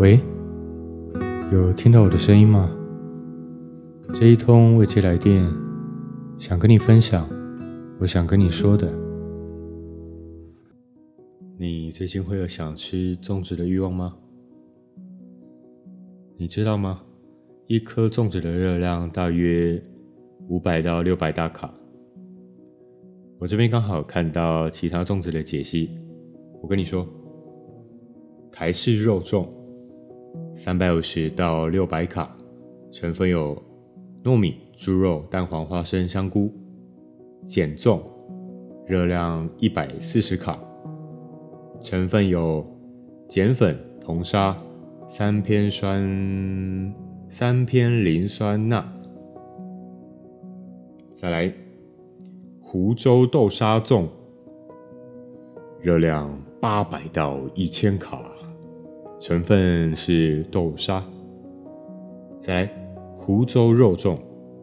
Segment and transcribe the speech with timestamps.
[0.00, 0.18] 喂，
[1.52, 2.74] 有听到我的声音吗？
[4.14, 5.46] 这一通未接来电，
[6.38, 7.28] 想跟你分享，
[8.00, 8.90] 我想跟你说的。
[11.58, 14.16] 你最近会有想吃粽子的欲望吗？
[16.38, 17.02] 你知道吗？
[17.66, 19.78] 一颗粽子的热量大约
[20.48, 21.70] 五百到六百大卡。
[23.38, 25.90] 我这边刚好看到其他粽子的解析，
[26.62, 27.06] 我跟你说，
[28.50, 29.46] 台式肉粽。
[30.62, 32.36] 三百五十到六百卡，
[32.92, 33.56] 成分有
[34.22, 36.52] 糯米、猪肉、蛋黄、花生、香菇。
[37.46, 38.02] 碱粽，
[38.86, 40.60] 热量一百四十卡，
[41.80, 42.62] 成分有
[43.26, 44.54] 碱粉、硼砂、
[45.08, 46.94] 三偏酸、
[47.30, 48.86] 三偏磷酸钠。
[51.08, 51.50] 再来，
[52.60, 54.06] 湖州豆沙粽，
[55.80, 58.22] 热量八百到一千卡。
[59.20, 61.04] 成分是豆沙，
[62.40, 62.70] 再来
[63.14, 64.18] 湖州肉粽，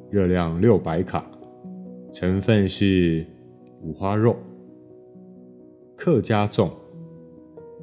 [0.09, 1.23] 热量六百卡，
[2.11, 3.23] 成分是
[3.83, 4.35] 五花肉。
[5.95, 6.71] 客家粽，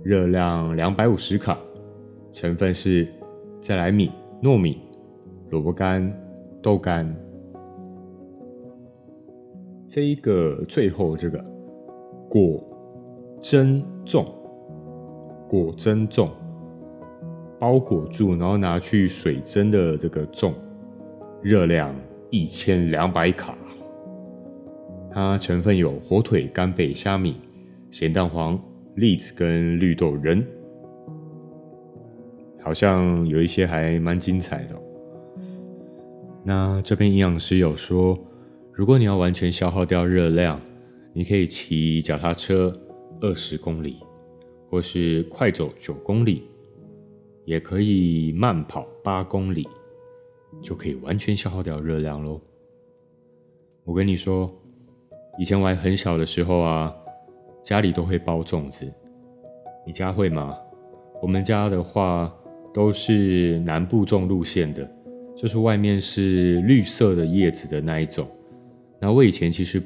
[0.02, 1.56] 热量两百五十卡，
[2.32, 3.06] 成分是
[3.60, 4.10] 再来米、
[4.42, 4.80] 糯米、
[5.50, 6.12] 萝卜干、
[6.60, 7.06] 豆干。
[9.86, 11.38] 这一个最后这个
[12.28, 12.60] 果
[13.38, 14.26] 珍粽，
[15.48, 16.28] 果珍粽。
[17.58, 20.52] 包裹住，然后拿去水蒸的这个粽，
[21.42, 21.94] 热量
[22.30, 23.56] 一千两百卡。
[25.12, 27.36] 它成分有火腿、干贝、虾米、
[27.90, 28.60] 咸蛋黄、
[28.96, 30.44] 栗子跟绿豆仁。
[32.62, 34.74] 好像有一些还蛮精彩的。
[36.42, 38.18] 那这边营养师有说，
[38.72, 40.60] 如果你要完全消耗掉热量，
[41.12, 42.72] 你可以骑脚踏车
[43.20, 43.98] 二十公里，
[44.68, 46.42] 或是快走九公里。
[47.44, 49.68] 也可以慢跑八公里，
[50.62, 52.40] 就可以完全消耗掉热量喽。
[53.84, 54.50] 我跟你说，
[55.38, 56.94] 以前我还很小的时候啊，
[57.62, 58.90] 家里都会包粽子。
[59.86, 60.56] 你家会吗？
[61.20, 62.34] 我们家的话
[62.72, 64.90] 都是南部粽路线的，
[65.36, 68.26] 就是外面是绿色的叶子的那一种。
[68.98, 69.82] 那我以前其实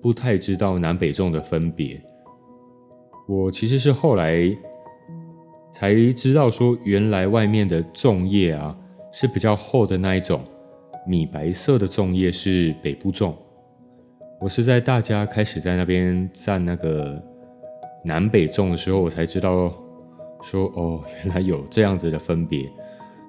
[0.00, 2.02] 不太知道南北粽的分别，
[3.28, 4.56] 我其实是后来。
[5.72, 8.76] 才知道说，原来外面的粽叶啊
[9.10, 10.40] 是比较厚的那一种，
[11.06, 13.34] 米白色的粽叶是北部粽。
[14.38, 17.20] 我是在大家开始在那边蘸那个
[18.04, 19.72] 南北粽的时候，我才知道
[20.42, 22.70] 说哦，原来有这样子的分别。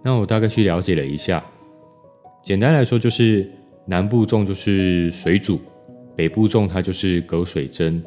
[0.04, 1.42] 那我大概去了解了一下，
[2.44, 3.50] 简单来说就是
[3.86, 5.60] 南部粽就是水煮，
[6.14, 8.04] 北部粽它就是隔水蒸。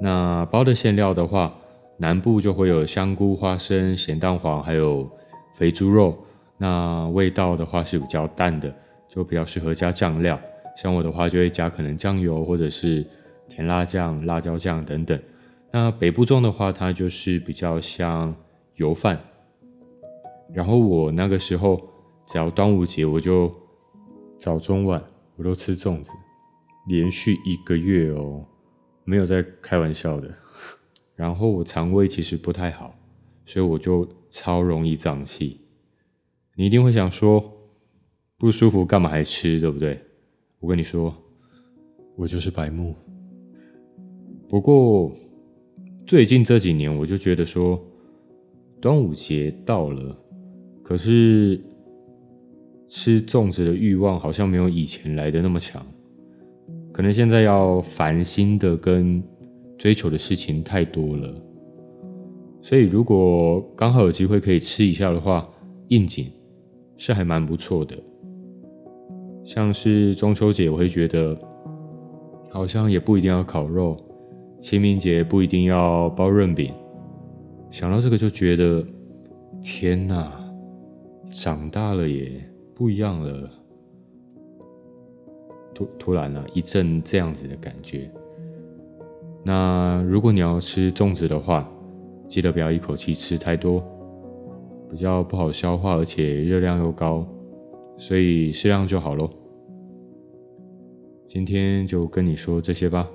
[0.00, 1.56] 那包的馅料的话。
[1.98, 5.10] 南部就会有香菇、花生、咸蛋黄，还有
[5.54, 6.16] 肥猪肉。
[6.58, 8.74] 那味道的话是比较淡的，
[9.08, 10.40] 就比较适合加酱料。
[10.76, 13.06] 像我的话，就会加可能酱油或者是
[13.48, 15.18] 甜辣酱、辣椒酱等等。
[15.70, 18.34] 那北部粽的话，它就是比较像
[18.76, 19.18] 油饭。
[20.54, 21.80] 然后我那个时候，
[22.26, 23.52] 只要端午节，我就
[24.38, 25.02] 早中晚
[25.36, 26.10] 我都吃粽子，
[26.88, 28.44] 连续一个月哦，
[29.04, 30.28] 没有在开玩笑的。
[31.16, 32.94] 然后我肠胃其实不太好，
[33.46, 35.62] 所以我就超容易胀气。
[36.54, 37.42] 你一定会想说，
[38.36, 39.98] 不舒服干嘛还吃，对不对？
[40.60, 41.14] 我跟你说，
[42.16, 42.94] 我就是白目。
[44.46, 45.10] 不过
[46.06, 47.82] 最近这几年，我就觉得说，
[48.78, 50.14] 端午节到了，
[50.82, 51.58] 可是
[52.86, 55.84] 吃粽子的欲望好像没有以前来的那么强。
[56.92, 59.22] 可能现在要烦心的跟。
[59.78, 61.34] 追求的事情太多了，
[62.62, 65.48] 所以如果刚好有机会可以吃一下的话，
[65.88, 66.30] 应景
[66.96, 67.96] 是还蛮不错的。
[69.44, 71.38] 像是中秋节，我会觉得
[72.50, 73.96] 好像也不一定要烤肉；
[74.58, 76.72] 清明节不一定要包润饼。
[77.70, 78.84] 想到这个就觉得，
[79.62, 80.32] 天哪，
[81.26, 82.32] 长大了也
[82.74, 83.50] 不一样了。
[85.74, 88.10] 突突然呢，一阵这样子的感觉。
[89.46, 91.70] 那如果你要吃粽子的话，
[92.26, 93.80] 记得不要一口气吃太多，
[94.90, 97.24] 比较不好消化，而且热量又高，
[97.96, 99.30] 所以适量就好喽。
[101.28, 103.08] 今天就跟你说这些吧。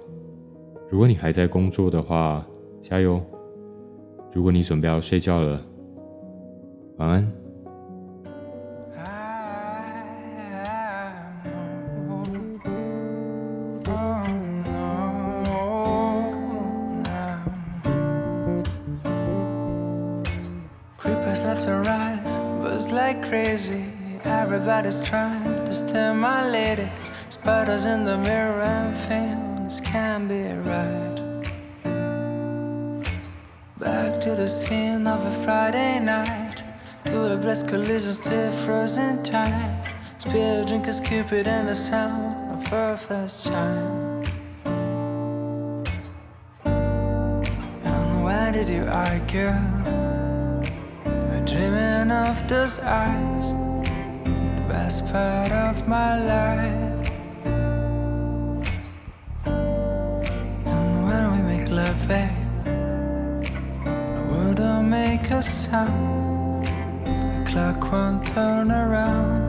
[0.90, 2.48] 如果你还在工作的话，
[2.80, 3.20] 加油；
[4.34, 5.62] 如果你准备要睡觉了，
[6.96, 7.41] 晚安。
[21.02, 23.84] Creepers left and right, buzz like crazy.
[24.24, 26.88] Everybody's trying to steal my lady.
[27.30, 31.42] Spiders in the mirror and things can't be right.
[33.80, 36.62] Back to the scene of a Friday night.
[37.06, 39.82] To a blessed collision, still frozen time.
[40.20, 44.24] Spill drinkers, Cupid, and the sound of her first chime.
[46.64, 50.01] And why did you argue?
[51.52, 53.52] Dreaming of those eyes,
[54.24, 57.12] the best part of my life.
[60.66, 62.32] And when we make love, babe,
[63.84, 66.68] the world don't make a sound.
[67.04, 69.41] The clock won't turn around.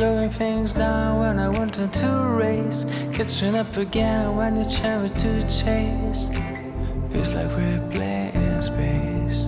[0.00, 2.08] Slowing things down when I wanted to
[2.42, 6.26] race, catching up again when you me to chase.
[7.10, 9.38] Feels like we're playing space.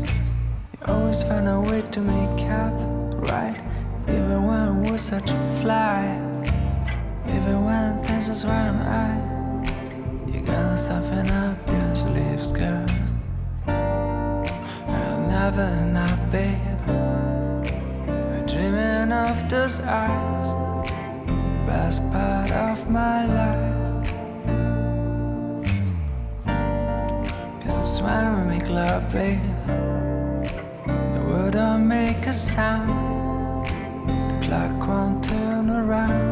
[0.72, 2.75] You always find a way to make up,
[3.31, 3.58] right?
[4.08, 6.20] Even when we're such a fly,
[7.28, 9.20] even when things just run high.
[10.26, 12.87] You gotta soften up your sleeves, girl.
[13.66, 16.72] I'll never enough, babe.
[18.52, 20.41] Dreaming of those eyes,
[21.72, 24.08] best part of my life.
[27.64, 29.40] Cause when we make love, babe,
[31.14, 33.66] the world don't make a sound.
[34.06, 36.31] The clock won't turn around.